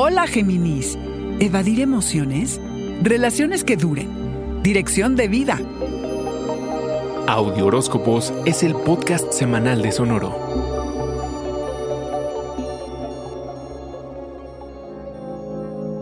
Hola 0.00 0.28
Géminis. 0.28 0.96
Evadir 1.40 1.80
emociones. 1.80 2.60
Relaciones 3.02 3.64
que 3.64 3.76
duren. 3.76 4.62
Dirección 4.62 5.16
de 5.16 5.26
vida. 5.26 5.58
Audio 7.26 7.66
Horóscopos 7.66 8.32
es 8.44 8.62
el 8.62 8.76
podcast 8.76 9.32
semanal 9.32 9.82
de 9.82 9.90
Sonoro. 9.90 10.67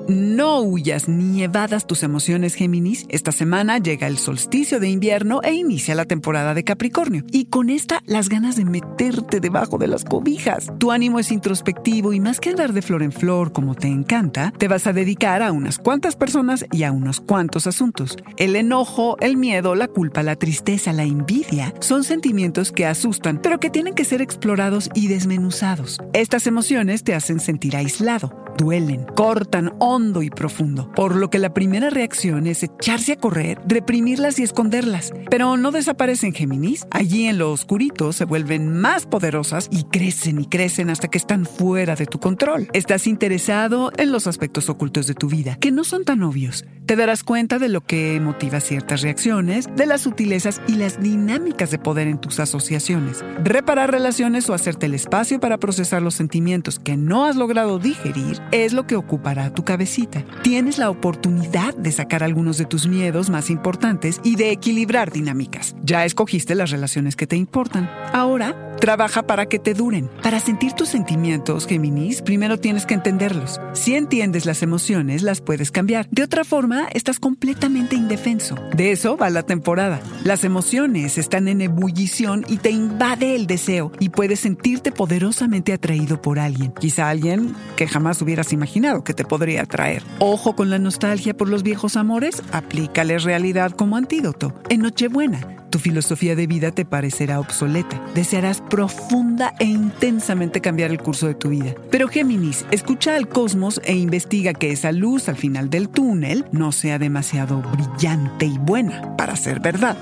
No 0.09 0.61
huyas 0.61 1.09
ni 1.09 1.43
evadas 1.43 1.85
tus 1.85 2.05
emociones, 2.05 2.55
Géminis. 2.55 3.07
Esta 3.09 3.33
semana 3.33 3.79
llega 3.79 4.07
el 4.07 4.19
solsticio 4.19 4.79
de 4.79 4.89
invierno 4.89 5.41
e 5.43 5.53
inicia 5.53 5.97
la 5.97 6.05
temporada 6.05 6.55
de 6.55 6.63
Capricornio. 6.63 7.25
Y 7.33 7.47
con 7.47 7.71
esta, 7.71 8.01
las 8.07 8.29
ganas 8.29 8.55
de 8.55 8.65
meterte 8.65 9.41
debajo 9.41 9.79
de 9.79 9.89
las 9.89 10.05
cobijas. 10.05 10.71
Tu 10.79 10.93
ánimo 10.93 11.19
es 11.19 11.33
introspectivo 11.33 12.13
y 12.13 12.21
más 12.21 12.39
que 12.39 12.51
andar 12.51 12.73
de 12.73 12.83
flor 12.83 13.03
en 13.03 13.11
flor 13.11 13.51
como 13.51 13.75
te 13.75 13.89
encanta, 13.89 14.53
te 14.57 14.69
vas 14.69 14.87
a 14.87 14.93
dedicar 14.93 15.43
a 15.43 15.51
unas 15.51 15.79
cuantas 15.79 16.15
personas 16.15 16.65
y 16.71 16.85
a 16.85 16.93
unos 16.93 17.21
cuantos 17.21 17.67
asuntos. 17.67 18.17
El 18.37 18.55
enojo, 18.55 19.17
el 19.19 19.37
miedo, 19.37 19.75
la 19.75 19.89
culpa, 19.89 20.23
la 20.23 20.37
tristeza, 20.37 20.93
la 20.93 21.03
envidia 21.03 21.75
son 21.81 22.05
sentimientos 22.05 22.71
que 22.71 22.87
asustan, 22.87 23.41
pero 23.43 23.59
que 23.59 23.71
tienen 23.71 23.95
que 23.95 24.05
ser 24.05 24.23
explorados 24.23 24.89
y 24.95 25.09
desmenuzados. 25.09 25.99
Estas 26.13 26.47
emociones 26.47 27.03
te 27.03 27.15
hacen 27.15 27.41
sentir 27.41 27.77
aislado 27.77 28.46
duelen, 28.57 29.05
cortan 29.15 29.75
hondo 29.79 30.23
y 30.23 30.31
profundo, 30.31 30.91
por 30.93 31.15
lo 31.15 31.31
que 31.31 31.39
la 31.39 31.55
primera 31.55 31.91
reacción 31.91 32.47
es 32.47 32.63
echarse 32.63 33.13
a 33.13 33.17
correr, 33.17 33.59
reprimirlas 33.67 34.39
y 34.39 34.43
esconderlas. 34.43 35.13
Pero 35.31 35.57
no 35.57 35.71
desaparecen 35.71 36.33
Géminis, 36.33 36.87
allí 36.91 37.27
en 37.27 37.39
lo 37.39 37.53
oscurito 37.53 38.13
se 38.13 38.25
vuelven 38.25 38.73
más 38.73 39.07
poderosas 39.07 39.69
y 39.71 39.85
crecen 39.85 40.41
y 40.41 40.47
crecen 40.47 40.91
hasta 40.91 41.09
que 41.09 41.19
están 41.19 41.45
fuera 41.45 41.95
de 41.95 42.07
tu 42.07 42.19
control. 42.19 42.69
Estás 42.73 43.07
interesado 43.07 43.93
en 43.97 44.13
los 44.13 44.27
aspectos 44.27 44.69
ocultos 44.69 45.07
de 45.07 45.15
tu 45.15 45.29
vida, 45.29 45.57
que 45.57 45.73
no 45.73 45.85
son 45.85 46.05
tan 46.05 46.23
obvios. 46.23 46.65
Te 46.87 46.97
darás 46.97 47.25
cuenta 47.25 47.59
de 47.59 47.69
lo 47.69 47.81
que 47.81 48.21
motiva 48.21 48.61
ciertas 48.61 49.03
reacciones, 49.03 49.69
de 49.75 49.87
las 49.87 50.03
sutilezas 50.03 50.61
y 50.69 50.77
las 50.77 51.01
dinámicas 51.01 51.71
de 51.71 51.79
poder 51.79 52.07
en 52.07 52.19
tus 52.19 52.39
asociaciones. 52.39 53.25
Reparar 53.43 53.91
relaciones 53.91 54.49
o 54.49 54.55
hacerte 54.55 54.87
el 54.87 54.95
espacio 54.95 55.41
para 55.41 55.59
procesar 55.59 56.01
los 56.03 56.15
sentimientos 56.15 56.79
que 56.79 56.97
no 56.97 57.27
has 57.27 57.35
logrado 57.35 57.79
digerir 57.79 58.41
es 58.53 58.73
lo 58.73 58.87
que 58.87 58.97
ocupará 58.97 59.53
tu 59.53 59.65
cabecita. 59.65 60.25
Tienes 60.43 60.79
la 60.79 60.91
oportunidad 60.91 61.75
de 61.75 61.93
sacar 61.93 62.23
algunos 62.23 62.59
de 62.59 62.65
tus 62.65 62.87
miedos 62.87 63.31
más 63.31 63.51
importantes 63.51 64.21
y 64.23 64.37
de 64.37 64.51
equilibrar 64.51 65.11
dinámicas. 65.11 65.75
Ya 65.83 66.05
escogiste 66.05 66.55
las 66.55 66.71
relaciones 66.71 67.17
que 67.17 67.27
te 67.27 67.37
importan. 67.37 67.91
Ahora, 68.13 68.67
Trabaja 68.81 69.23
para 69.23 69.47
que 69.47 69.59
te 69.59 69.75
duren. 69.75 70.11
Para 70.23 70.39
sentir 70.39 70.73
tus 70.73 70.89
sentimientos, 70.89 71.67
Géminis, 71.67 72.21
primero 72.21 72.59
tienes 72.59 72.85
que 72.85 72.95
entenderlos. 72.95 73.59
Si 73.73 73.95
entiendes 73.95 74.45
las 74.45 74.63
emociones, 74.63 75.23
las 75.23 75.41
puedes 75.41 75.71
cambiar. 75.71 76.09
De 76.11 76.23
otra 76.23 76.45
forma, 76.45 76.87
estás 76.93 77.19
completamente 77.19 77.97
indefenso. 77.97 78.55
De 78.77 78.93
eso 78.93 79.17
va 79.17 79.31
la 79.31 79.45
temporada. 79.45 80.01
Las 80.25 80.45
emociones 80.45 81.17
están 81.17 81.49
en 81.49 81.63
ebullición 81.63 82.45
y 82.49 82.59
te 82.59 82.71
invade 82.71 83.35
el 83.35 83.47
deseo 83.47 83.93
y 83.99 84.11
puedes 84.11 84.41
sentirte 84.41 84.93
poderosamente 84.93 85.73
atraído 85.73 86.21
por 86.21 86.39
alguien. 86.39 86.73
Quizá 86.79 87.09
alguien 87.09 87.55
que 87.77 87.89
jamás 87.89 88.23
hubieras 88.37 88.53
imaginado 88.53 89.03
que 89.03 89.15
te 89.15 89.25
podría 89.25 89.63
atraer. 89.63 90.03
Ojo 90.19 90.55
con 90.55 90.69
la 90.69 90.79
nostalgia 90.79 91.35
por 91.35 91.49
los 91.49 91.63
viejos 91.63 91.97
amores, 91.97 92.43
aplícale 92.53 93.19
realidad 93.19 93.71
como 93.73 93.97
antídoto. 93.97 94.53
En 94.69 94.83
Nochebuena, 94.83 95.65
tu 95.71 95.79
filosofía 95.79 96.37
de 96.37 96.47
vida 96.47 96.71
te 96.71 96.85
parecerá 96.85 97.41
obsoleta. 97.41 97.99
Desearás 98.15 98.61
profunda 98.61 99.55
e 99.59 99.65
intensamente 99.65 100.61
cambiar 100.61 100.91
el 100.91 101.01
curso 101.01 101.27
de 101.27 101.35
tu 101.35 101.49
vida. 101.49 101.73
Pero 101.91 102.09
Géminis, 102.09 102.67
escucha 102.71 103.17
al 103.17 103.27
cosmos 103.27 103.81
e 103.85 103.95
investiga 103.97 104.53
que 104.53 104.71
esa 104.71 104.93
luz 104.93 105.31
al 105.31 105.37
final 105.37 105.71
del 105.71 105.89
túnel 105.89 106.45
no 106.53 106.73
sea 106.73 106.99
demasiado 106.99 107.63
brillante 107.63 108.45
y 108.45 108.59
buena 108.59 109.17
para 109.17 109.35
ser 109.35 109.61
verdad. 109.61 109.97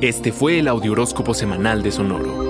Este 0.00 0.32
fue 0.32 0.58
el 0.58 0.66
Audioróscopo 0.66 1.34
Semanal 1.34 1.84
de 1.84 1.92
Sonoro. 1.92 2.49